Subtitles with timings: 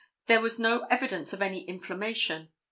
[0.25, 2.49] There was no evidence of any inflammation.